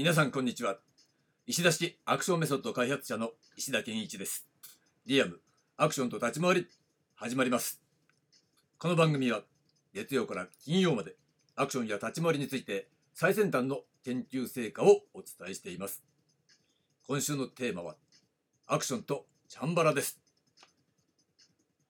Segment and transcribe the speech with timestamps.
[0.00, 0.78] 皆さんこんにちは。
[1.46, 4.48] 石田式アクションメソッド開発者の石田健一です。
[5.04, 5.40] リアム
[5.76, 6.66] アクションと立ち回り
[7.16, 7.82] 始まります。
[8.78, 9.42] この番組は
[9.92, 11.16] 月曜から金曜まで
[11.54, 16.02] アクションや立ち回りについて最先端の研究成果をお伝えしています。
[17.06, 17.96] 今週のテーマは
[18.68, 20.18] アクションとチャンバラです。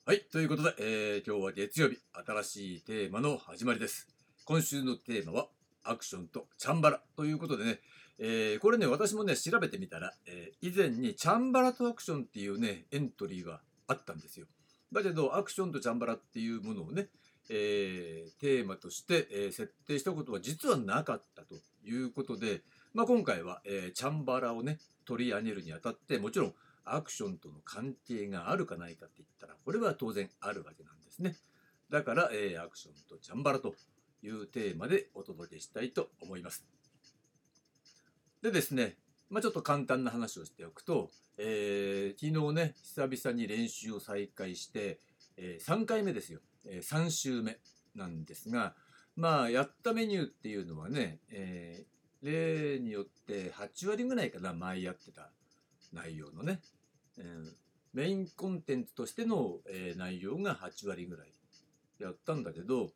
[0.04, 4.08] はいということで、えー、今日は月曜日新しいテーマの始まりです。
[4.46, 5.46] 今週のテーマは
[5.82, 7.80] アクションとチャンバラということでね、
[8.22, 14.46] えー、これね、私もね、調べてみたら、えー、以前にチャンバラとアクションっていうね、エントリーがあったんですよ。
[14.93, 17.08] だけど、アクションとチャンバラっていうものをね、
[17.48, 22.60] えー、テーマとして、えー、設定したことは実はなかったということで、
[22.93, 31.36] まあ、今回は、えー、チャンバラをね、取り上げるにあたって、もちろんアクションとの関係があるかないかって言ったら、これは当然あるわけなんですね。
[31.88, 33.74] だから、えー、アクションとチャンバラと
[34.22, 36.80] いうテーマでお届けしたいと思います。
[38.42, 38.96] でですね、
[39.28, 44.98] まあ、ちょっと簡単な話をしておくと、えー、昨日ね、久々に練習を再開して、
[45.36, 47.58] えー、3回目ですよ、えー、3週目
[47.94, 48.74] なんですが、
[49.16, 55.28] まあ、やったメニューっていうのはね、えー、例によって8割ぐらいかな、前やってた
[55.92, 56.61] 内容のね、
[57.18, 57.52] えー、
[57.92, 61.28] メインコンテンツとしての、えー、内容が8割ぐらい
[61.98, 62.88] やったんだけど、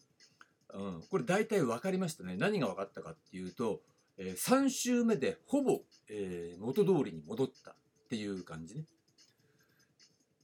[0.72, 2.36] うん、これ大体分かりましたね。
[2.38, 3.82] 何が分かったかっていうと、
[4.18, 7.74] え、3週目でほぼ、えー、元通りに戻ったっ
[8.08, 8.84] ていう感じね。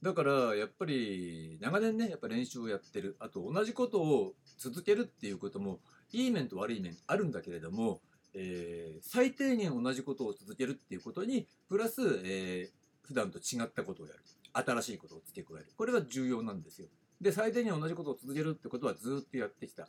[0.01, 5.79] だからやっぱり長年ねやっぱ練習をやってるあと同じことを続けるっていうことも
[6.11, 8.01] いい面と悪い面あるんだけれども、
[8.33, 14.19] えー、最低限同じことを続けるっていうことにプラス、えー、普段と違ったことをやる
[14.53, 16.87] 新しいことを付け加えるこれは重要なんですよ。
[17.21, 19.87] で最低限同じことを続けるってことはずっとやってきた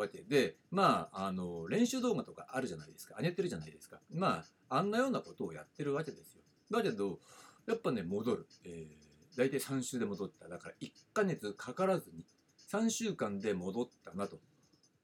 [0.00, 3.16] わけでまああの練習動画とかあるじゃないですか。
[3.18, 4.00] 上げてるじゃないですか。
[4.12, 6.42] まああんなようなことをやってるわけですよ。
[6.70, 7.18] だけど
[7.66, 10.48] やっぱね戻る、えー、大体3週で戻った。
[10.48, 12.24] だから1ヶ月かからずに
[12.70, 14.38] 3週間で戻ったなと。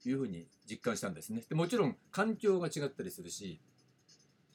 [0.05, 1.43] いうふうに実感したんですね。
[1.47, 3.61] でもちろん環境が違ったりするし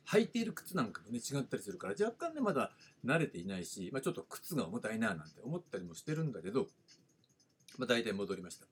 [0.07, 2.73] 履いている靴なんかもね違ったりするから若干ねまだ
[3.05, 6.67] 慣れていないし、まあ、ちょっと靴が重たいななんて思ったりもしてるんだけど、
[7.79, 8.67] まあ、大体戻りました。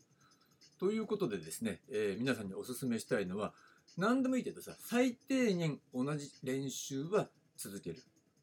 [0.78, 3.54] ということでですね、えー、皆さんにお勧めしたいのは、
[3.96, 8.02] 何でもいいけどさ、最低限同じ練習は続ける。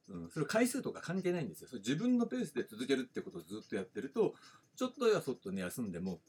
[0.10, 1.68] うん、それ回数とか関係ないんですよ。
[1.70, 4.34] それ自分のペースで続けるってことをずっとやってると、
[4.76, 6.20] ちょっとやそっとね、休んでも、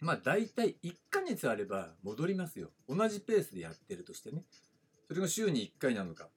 [0.00, 2.70] まあ大体1ヶ月あれば戻りますよ。
[2.88, 4.44] 同じペースでやってるとしてね。
[5.08, 6.28] それが週に1回なのか。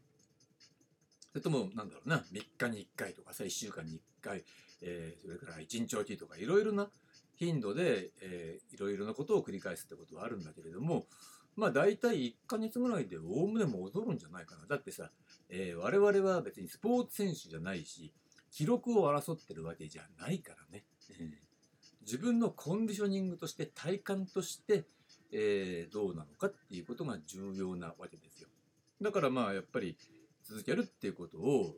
[1.31, 4.43] それとも、なんだろうな、3日に1回とかさ、1週間に1回、
[4.81, 6.89] えー、それから1日おきとか、いろいろな
[7.41, 11.07] 頻度で、えー、いろいろなことを繰り返すってことはあるんだけれども、
[11.55, 14.67] まあ大体1ヶ月ぐらいでおおむね戻るんじゃないかな。
[14.67, 15.09] だってさ、
[15.49, 18.13] えー、我々は別にスポーツ選手じゃないし、
[18.51, 20.85] 記録を争ってるわけじゃないからね。
[21.09, 21.29] えー、
[22.01, 24.85] 自分のコンディショニングとして体感として、
[25.31, 28.49] えー、どうなのかっていうことが重要なわけですよ。
[29.01, 29.97] だからまあやっぱり
[30.43, 31.75] 続けるっていうことを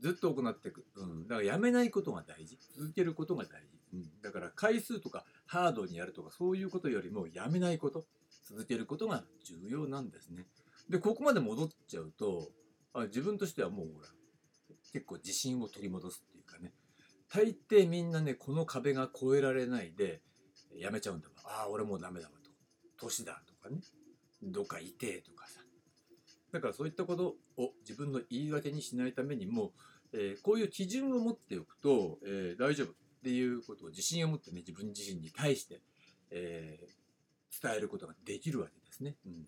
[0.00, 0.86] ずっと行っていく。
[0.96, 1.28] うん。
[1.28, 2.58] だからやめないことが大事。
[2.74, 3.81] 続けることが大事。
[3.92, 4.20] うん。
[4.22, 8.04] だから回数とかハードにやるとかそういうことよりもやめないこと、
[8.48, 10.46] 続けることが重要なんですね。
[10.88, 12.50] で、ここまで戻っちゃうと、
[12.94, 14.08] あ自分としてはもうほら、
[14.92, 16.72] 結構自信を取り戻すっていうかね。
[17.32, 20.20] 大抵みんなね、この壁が越えられないで
[20.76, 21.34] やめちゃうんだわ。
[21.44, 22.50] ああ、俺もうダメだわと。
[22.98, 23.80] 年だとかね。
[24.42, 25.60] どっか痛えとかさ。
[26.52, 29.72] だからそういったことを自分の言い訳にしないためにも、
[30.12, 35.80] えー、こういう基準を持っておくと、えー、大丈夫っていうことを自信を持ってね、自分自身に対して、
[36.32, 39.14] えー、伝えることができるわけですね。
[39.24, 39.46] うん。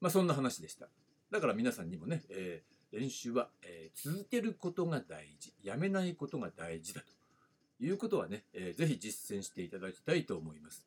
[0.00, 0.88] まあそんな話でした。
[1.30, 7.02] だから皆さんにもね、えー、練習は、えー、続けることが大事、やめないことが大事だ
[7.78, 10.84] ということはね、えー、ぜひ実践していただきたいと思います。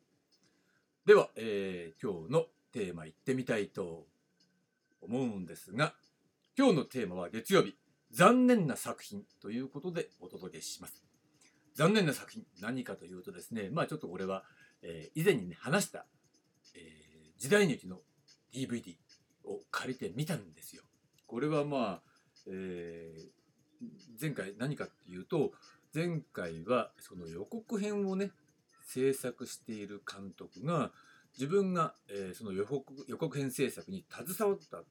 [1.06, 4.06] では、えー、今日のテーマいってみたいと
[5.00, 5.94] 思うんですが、
[6.58, 7.74] 今日のテーマは月曜日、
[8.10, 11.05] 残念な作品ということでお届けします。
[11.76, 14.44] 残念な作品、何かというとですね、まあちょっとこれは、
[14.82, 16.06] えー、以前にね、話した、
[16.74, 17.98] えー、時代劇の
[18.54, 18.96] DVD
[19.44, 20.82] を借りてみたんですよ。
[21.26, 22.02] これはまあ、
[22.50, 23.86] えー、
[24.18, 25.52] 前回何かっていうと、
[25.94, 28.30] 前回はその予告編をね、
[28.86, 30.92] 制作している監督が、
[31.34, 34.82] 自分が、えー、その予告予告編制作に携わった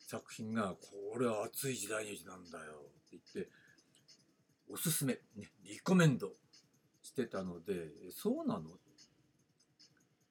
[0.00, 0.74] 作品が、
[1.12, 3.52] これは熱い時代劇なんだよって言って、
[4.74, 6.32] おすすめ、ね、リコメンド
[7.02, 8.62] してたので、そうなの？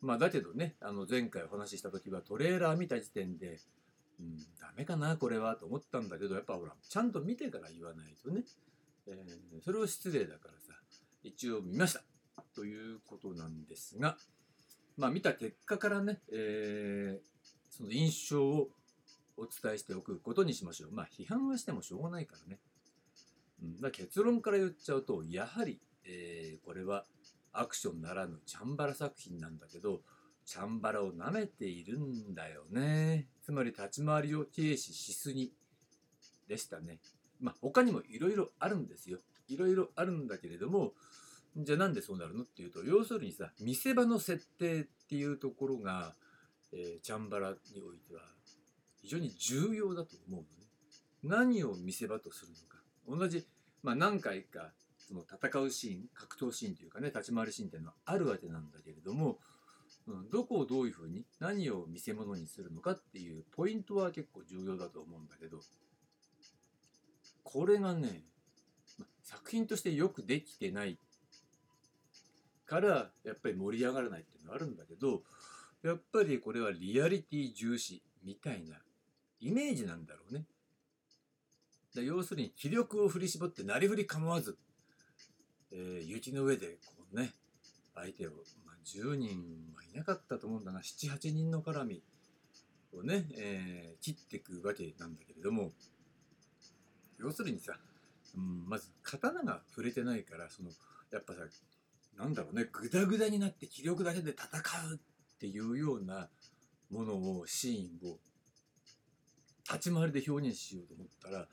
[0.02, 3.60] まあだけどね、あの前回お話しした時はトレーラー見た時点で、
[4.20, 8.44] うん、ダメかなこれはと思ったんだけどやっぱほらちゃんと見てから言わないとね、
[9.08, 10.78] えーそれは失礼だからさ
[11.24, 12.04] 一応見ました
[12.54, 14.18] ということなんですが
[14.98, 18.68] まあ見た結果からね、えーその印象を
[19.36, 20.92] お伝えしておくことにしましょう。
[20.92, 22.60] まあ批判はしてもしょうがないからね、
[23.82, 27.06] だ結論から言っちゃうとやはり、えーこれは
[27.52, 30.02] アクションならぬチャンバラ作品なんだけど
[30.46, 33.28] チャンバラを舐めているんだよね。
[33.44, 35.54] つまり立ち回りを軽視しすぎ
[36.48, 37.00] でしたね。
[37.40, 39.20] まあ他にもいろいろあるんですよ。
[39.48, 40.94] いろいろあるんだけれども、
[41.56, 42.44] じゃあなんでそうなるの？
[42.44, 46.16] っていうと、要するにさ、見せ場の設定っていうところが、
[46.74, 48.22] えーチャンバラにおいては
[49.02, 50.68] 非常に重要だと思うのね。
[51.24, 52.84] 何を見せ場とするのか。
[53.08, 53.46] 同じ、
[53.84, 59.38] まあ何回かその戦うシーン、格闘シーンというかね、立ち回りシーンっていうのはあるわけなんだけれども、
[60.08, 65.60] うん、どこをどういうふうに何を見せ物にするのかっていうポイントは結構重要だと思うんだけど
[67.44, 68.24] これがね
[69.22, 70.98] 作品としてよくできてない
[72.66, 75.22] からやっぱり盛り上がらないっていうのはあるんだけど
[75.84, 78.78] やっぱりこれはリアリティ重視みたいな
[79.40, 80.46] イメージなんだろうね。
[81.96, 84.58] だ要するに気力を振り絞ってなりふり構わず、
[85.72, 87.34] えー雪の上でこうね
[87.96, 88.32] 相手を、
[88.66, 89.30] まあ、10人
[89.76, 92.04] はいなかったと思うんだな78人の絡み
[92.94, 95.72] をね、えー切っていくわけなんだけれども
[97.20, 97.74] 要するにさ、
[98.36, 100.70] うん、まず刀が触れてないからその
[101.12, 101.40] やっぱさ
[102.18, 104.48] なんだろうねグダグダになって気力だけで戦
[104.92, 105.00] うっ
[105.40, 106.28] ていうような
[106.92, 108.18] ものをシーンを
[109.64, 111.48] 立ち回りで表現しようと思ったら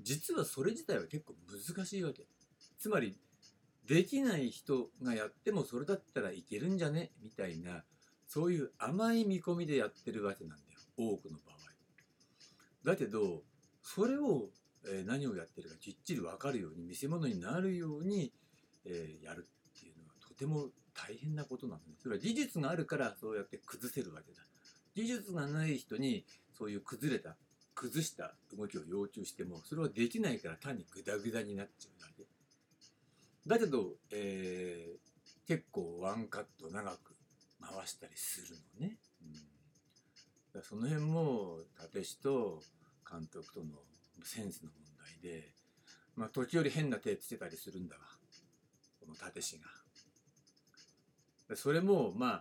[0.00, 1.34] 実はそれ自体は結構
[1.74, 2.26] 難しいわけ。
[2.78, 3.18] つまり
[3.86, 7.12] できない人がやってもそれだったらいけるんじゃね？
[7.22, 7.84] みたいな
[8.26, 10.80] そういう甘い見込みでやってるわけなんだよ。
[10.96, 11.56] 多くの場合。
[12.84, 13.42] だけど
[13.82, 14.50] それを、
[14.86, 18.32] えー何をやってるかきっちり分かるように見せ物になるように、
[18.84, 22.02] えーやるっていうのはとても大変なことなんです。
[22.02, 24.42] それは技術があるからそうやって崩せるわけだ。
[24.94, 26.24] 技術がない人に
[26.56, 27.36] そういう崩れた
[27.76, 32.26] 崩した動きを要求してもそれはできないから単にグダグダになっちゃうだけ。
[33.46, 35.06] だけど、えー
[35.46, 37.14] 結構ワンカット長く
[37.60, 41.58] 回したりするのね、うん、だその辺も
[41.94, 42.60] 立石と
[43.08, 43.66] 監督との
[44.24, 44.80] センスの問
[45.22, 45.52] 題で
[46.16, 48.02] まあ時折変な手つけたりするんだわ。
[48.98, 49.66] この立石が。
[51.54, 52.40] それもま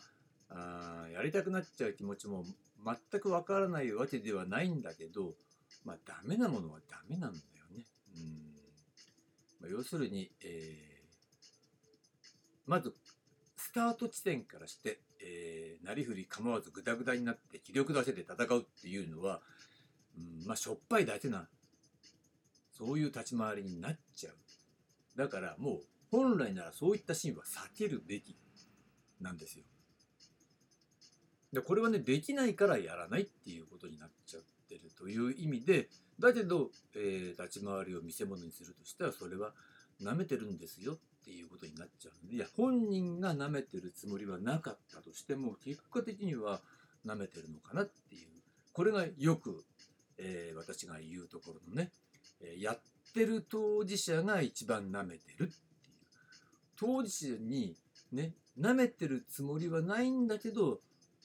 [0.49, 2.43] ああやりたくなっちゃう気持ちも
[2.85, 5.33] 全くわからないわけではないんだけど
[5.83, 7.85] まあダメなものはダメなんだよね。
[8.15, 8.55] うん
[9.61, 10.95] まあ、要するに、えー
[12.67, 12.95] まず
[13.57, 19.41] スタート地点からして、えーなりふり構わずグダグダになって気力だけで戦うっていうのは、
[20.17, 21.47] うん、まあしょっぱいだけな
[22.71, 24.35] そういう立ち回りになっちゃう。
[25.15, 25.81] だからもう
[26.11, 28.35] 本来ならそういったシーンは避けるべき
[29.21, 29.65] なんですよ。
[31.55, 35.87] でこれはねできないからやらないっていうことになっちゃってるという意味で
[36.19, 39.51] だけど、えー立ち回りを見せ物にするとしたらそれは
[40.01, 46.59] 舐めてるんですよっていうことになっちゃうのでいや本人が舐めてるつもりはなかったとしても結果的には
[47.05, 48.27] 舐めてるのかなっていう。
[48.73, 49.63] これがよく、
[50.17, 51.91] えー私が言うところのね、
[52.41, 52.79] えーやっ
[53.13, 55.51] てる当事者が一番舐めてるっていう。
[56.77, 57.75] 当事者に
[58.11, 60.81] ね舐めてるつもりはないんだけど、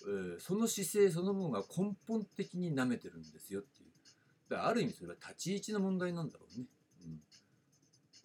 [0.07, 3.91] えーその姿勢そのものが根本的に舐めてるんですよっていう。
[4.49, 6.67] だからある意味それは立ち位置の問題なんだろうね。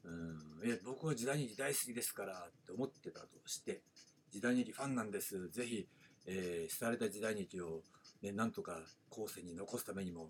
[0.05, 0.62] うん。
[0.62, 3.82] うん、いや僕は時代劇大好きですからって思ってたとして
[4.32, 5.50] 時代劇ファンなんです。
[5.50, 5.88] ぜひ、
[6.27, 7.82] えー、廃れた時代劇を、
[8.22, 8.79] ね、なんとか
[9.10, 10.29] 後世に残すためにも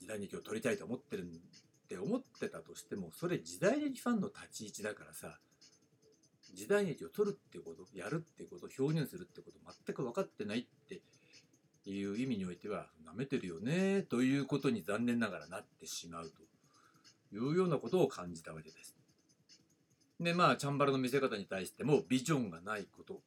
[0.00, 5.38] 時代劇を撮りたいと思ってるって思ってたとしてもそれ時代劇ファンの立ち位置だからさ
[6.54, 11.02] 時代劇を撮るっていうことやるってこと表現するってこと全く分かってないって
[11.90, 16.42] いう意味においては舐めてるよねということに残念ながらなってしまうと
[17.34, 18.96] いうようなことを感じたわけです。
[20.20, 23.20] でまあチャンバラの見せ方に対してもビジョンがないこと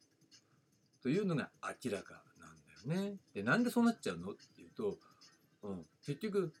[1.02, 3.16] というのが明らかなんだよね。
[3.34, 4.96] でなんでそうなっちゃうのっていうと、
[5.62, 6.52] うん、結局、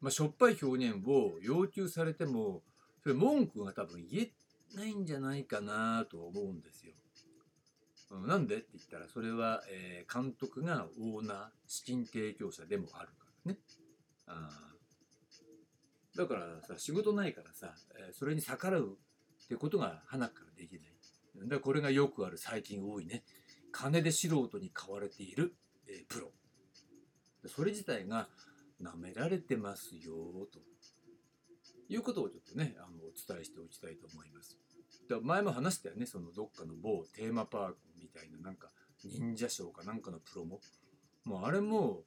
[0.00, 2.62] まあ、しょっぱい表現を要求されても
[3.02, 4.30] それ文句が多分言え
[4.74, 6.92] ないんじゃないかなと思うんですよ。
[8.26, 13.58] なんでって言ったらそれは、え監督がオーナー資金提供者でもあるからね。
[14.26, 14.50] あ
[16.16, 17.74] だからさ仕事ないからさ、
[18.12, 18.96] それに逆らう
[19.44, 21.48] ってことが花からできない。
[21.48, 23.24] だこれがよくある最近多いね。
[23.72, 25.54] 金で素人に買われている、
[25.88, 26.30] えプロ。
[27.48, 28.28] それ自体が
[28.80, 30.14] 舐められてますよ
[30.52, 30.60] と
[31.88, 34.58] いうことをちょっとねあ伝えしておきたいと思います。
[35.22, 36.06] 前も話したよね。
[36.06, 38.70] そのどっかの某テーマパークみたいななんか
[39.04, 40.60] 忍者ショーかなんかのプロも
[41.24, 42.02] もうあれも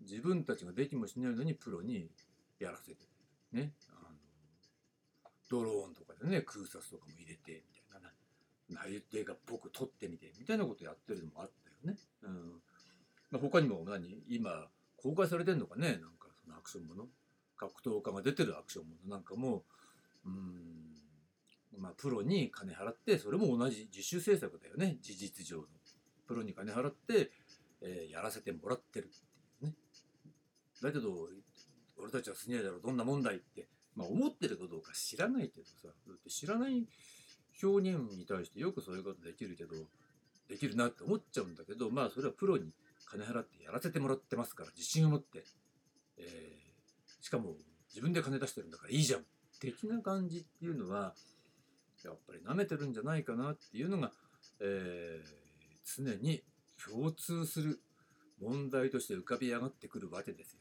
[0.00, 2.10] 自分たちができもしないのにプロに
[2.58, 2.98] やらせて。
[3.52, 3.72] ね。
[3.88, 4.18] あの
[5.50, 8.10] ドローンとかでね空撮とかも入れてみたいな
[8.82, 11.50] 内定が僕撮ってみてみたいなことやってるのもあっ
[11.82, 11.98] たよね。
[12.22, 12.62] うん。
[13.30, 14.22] まあ、他にも何？
[14.28, 15.88] 今公開されてんのかね？
[15.88, 17.06] なんかそのアクションもの？
[17.56, 19.64] 格闘家が出てるアクションものなんかも
[20.24, 21.80] うん。
[21.80, 24.98] まあプロに金払ってそれも同じ自主制作だよね。
[25.00, 25.64] 事実上の。
[26.26, 27.30] プロに金払って、
[27.82, 29.74] えー、やらせてもらってるっていうね。
[30.82, 31.28] だけど
[31.98, 35.88] 俺たちはすげえだろどんな問題って、まあ、思ってるかどうか知らないけどさ。
[35.88, 36.86] だって知らない
[37.62, 39.74] 表現に対してよくそういうことできるけど
[40.48, 42.72] できるなって思っちゃうんだけどまあそれはプロに
[43.06, 44.70] 金払ってやらせてもらってますから。
[44.70, 45.44] 自信を持って、
[46.18, 47.56] えー、しかも
[47.90, 49.24] 自分で金出してるんだからいいじゃん。
[49.62, 51.14] 的な感じっていうのは
[52.04, 54.10] やっぱり舐めてるんじゃないかなっていうのが、
[54.60, 56.42] えー、常に
[56.84, 57.80] 共通する
[58.40, 60.58] 問題として浮かび上がってくるわけですよ。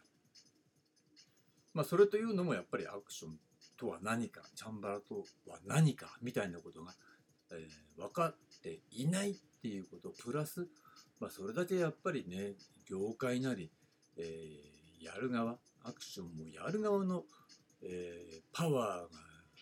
[1.73, 3.39] まあそれというのもやっぱりアクション
[3.75, 6.93] とは何かチャンバラとは何かみたいなことが、
[7.51, 10.67] えー、分かっていないっていうことプラス、
[11.19, 12.53] まあ、それだけやっぱりね
[12.85, 13.71] 業界なり、
[14.17, 17.23] えー、やる側アクションもやる側の、
[17.83, 19.09] えー、パワーが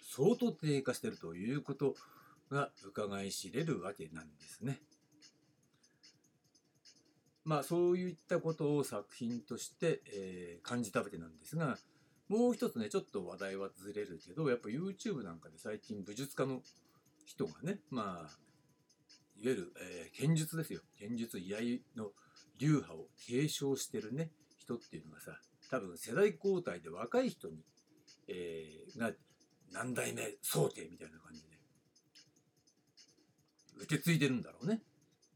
[0.09, 1.95] 相当低下しているということ
[2.51, 4.79] が伺い知れるわけなんですね。
[7.45, 11.77] まあそういったことを作品として、えー、感じたわけなんですが
[12.27, 16.61] もう一つねちょっと話題はずれるけどやっぱ YouTube なんかで最近武術家の
[17.25, 18.29] 人がねまあ
[19.41, 22.09] いわゆる、えー、剣術ですよ剣術居合の
[22.59, 25.31] 流派を継承してるね人っていうのがさ
[25.71, 27.63] 多分世代交代で若い人に、
[28.29, 29.11] えー、が
[29.71, 31.49] 何代目想定みたいな感じで。
[33.81, 34.81] 受け継いでるんだろうね。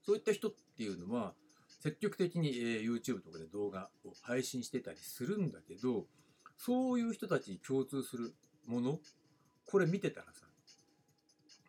[0.05, 1.33] そういった人っていうのは
[1.81, 6.05] 積極的に、えー、YouTube とかで動画を配信してたりするんだけど
[6.57, 8.33] そういう人たちに共通する
[8.65, 8.99] もの
[9.65, 10.45] これ見てたらさ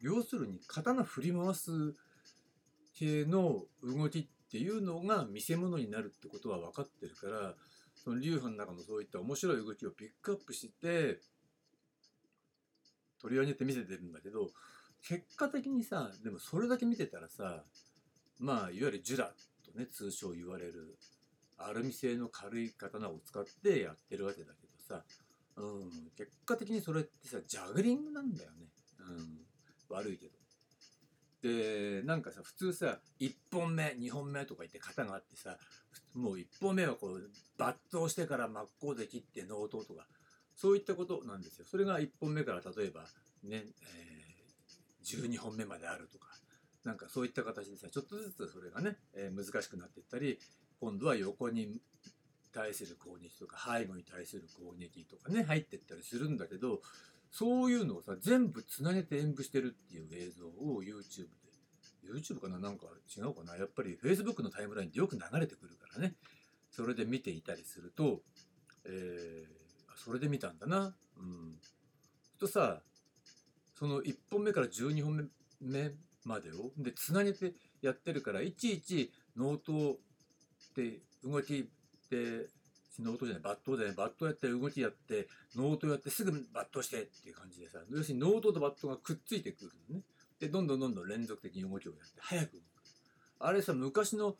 [0.00, 1.94] 要するに刀振り回す
[2.96, 7.54] 系の動きっていうのが見せ物になるってことは分かってるから
[8.04, 11.20] その流派の中のそういった面白い動きをピックアップして
[13.20, 14.50] 取り上げて見せてるんだけど
[15.02, 17.64] 結果的にさでもそれだけ見てたらさ
[18.38, 19.32] まあいわゆるジュラ
[19.64, 20.98] とね通称言われる
[21.56, 25.02] アルミ製の軽い刀を使ってやってるわけだけどさ、
[25.56, 28.66] うん、結果的にそれってさジャグリングなんだよね、
[29.00, 30.32] うん、悪いけど。
[31.42, 35.58] でなんかさ普通さ1本目2本目とか言って型があってさ
[36.14, 40.06] もう1本目はこう抜刀してから真っ向で切って納刀とか
[40.54, 41.64] そういったことなんですよ。
[41.68, 43.02] それが1本目から例えば
[43.42, 46.28] ね、えー、12本目まであるとか
[46.84, 50.38] なんかそういった形でさちょっとずつそれがね、えー、難しくなっていったり
[50.80, 51.80] 今度は横に
[52.52, 56.80] 対する攻撃とか背後に対する攻撃とかね入っていったりするんだけど
[57.32, 61.44] そういうのをさ全部つなげて演舞してるっていう映像を YouTube で。
[62.04, 62.58] YouTube かな？
[62.58, 62.84] なんか
[63.16, 63.56] 違うかな？
[63.56, 66.14] やっぱり Facebook のタイムラインでよく流れてくるからね。
[66.70, 68.20] それで見ていたりすると、
[68.84, 70.94] えー、それで見たんだな。
[71.18, 71.56] うん。
[72.38, 72.80] とさ
[73.74, 75.28] その1本目から12本
[75.60, 75.90] 目
[76.24, 79.98] までをでつなげてやってるからいちいちノート
[80.74, 81.68] で動き
[82.10, 82.46] で
[83.00, 90.02] ノートじゃないバットじゃないバットやって動きやってノートやってすぐバットしてっていう感じでさ要するにノートとバットがくっついてくるのね。
[90.40, 92.62] でどんどんどんどん連続的に動きをやって早く動く。
[93.40, 94.36] あれさ昔の、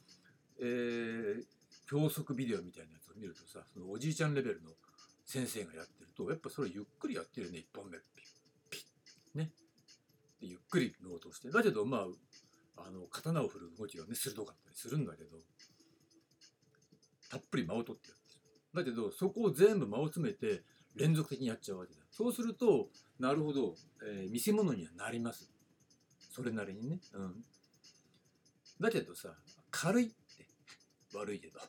[0.61, 1.45] えー、
[1.89, 4.71] 教則ビデオみたいなやつを見るとさそのおじいちゃんレベルの
[5.27, 8.29] 先生がやってるとやっぱそれゆっくりやってるね1本目ピッ
[8.71, 9.51] ピッね
[10.41, 12.07] でゆっくり納刀してだけどま
[12.77, 15.39] ああの刀を振る動きがね鋭かったりするんだけど
[17.35, 18.85] たっぷり間を取ってやってる。
[18.85, 20.63] だけど、そこを全部間を詰めて
[20.95, 22.01] 連続的にやっちゃうわけだ。
[22.13, 23.75] そうすると、なるほど、
[24.07, 25.51] えー、見せ物にはなります。
[26.31, 27.01] それなりにね。
[27.13, 27.35] うん。
[28.81, 29.31] だけどさ、
[29.73, 30.15] 軽い
[31.19, 31.61] 悪いけど、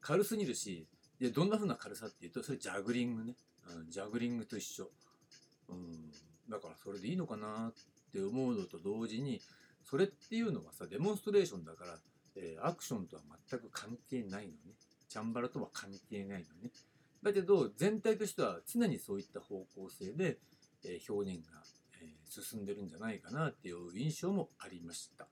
[0.00, 0.86] 軽すぎるし、
[1.20, 3.36] でどんな風な軽さっていうと、それジャグリングね。
[3.76, 4.90] うん、ジャグリングと一緒。
[5.68, 6.10] うん、
[6.48, 7.72] だからそれでいいのかなっ
[8.12, 9.40] て思うのと同時に、
[9.84, 11.98] それっていうのはさ、デモンストレーションだから、
[12.36, 14.74] えー、アクションとは全く関係ないのね。
[15.08, 16.70] チャンバラとは関係ないのね。
[17.22, 20.38] だけど、全体としては常にそういった方向性で、
[20.84, 21.62] えー、表現が、
[22.00, 25.28] えー、進んでるんじゃないかなっていう印象もありました。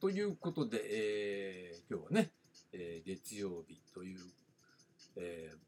[0.00, 2.30] ということで、えー、今日はね、
[2.72, 4.18] えー月曜日という、
[5.16, 5.58] えー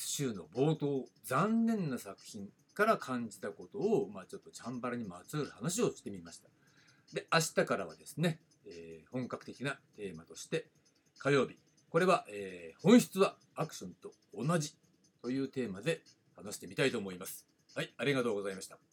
[0.00, 6.48] 週の冒頭残念な作品から感じたことを、まあ、ちょっとチャンバラにまつわる話をしてみました。
[7.12, 10.66] で明日からはですね、えー本格的なテーマとして
[11.18, 11.58] 火曜日。
[11.90, 14.74] これは、えー本質はアクションと同じ
[15.22, 16.02] というテーマで
[16.36, 17.46] 話してみたいと思います。
[17.74, 18.87] はいありがとうございました。